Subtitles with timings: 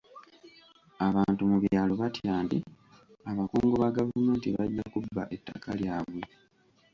[1.07, 2.59] Abantu mu byalo batya nti
[3.29, 6.21] abakungu ba gavumenti bajja kubba ettaka lyabwe.